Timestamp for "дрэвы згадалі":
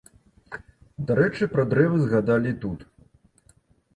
1.73-2.49